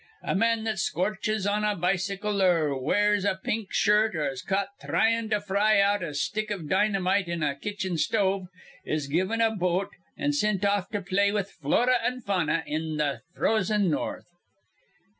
A 0.23 0.33
man 0.33 0.63
that 0.63 0.79
scorches 0.79 1.45
on 1.45 1.63
a 1.63 1.75
bicycle 1.75 2.41
or 2.41 2.75
wears 2.75 3.23
a 3.23 3.35
pink 3.43 3.71
shirt 3.71 4.15
or 4.15 4.29
is 4.31 4.41
caught 4.41 4.69
thryin' 4.81 5.29
to 5.29 5.39
fry 5.39 5.79
out 5.79 6.01
a 6.01 6.15
stick 6.15 6.49
iv 6.49 6.61
dinnymite 6.67 7.27
in 7.27 7.43
a 7.43 7.55
kitchen 7.55 7.99
stove 7.99 8.47
is 8.83 9.05
given 9.05 9.41
a 9.41 9.55
boat 9.55 9.91
an' 10.17 10.33
sint 10.33 10.65
off 10.65 10.89
to 10.89 11.01
play 11.03 11.31
with 11.31 11.51
Flora 11.51 11.99
an' 12.03 12.21
Fauna 12.21 12.63
in 12.65 12.97
th' 12.97 13.21
frozen 13.35 13.91
North." 13.91 14.25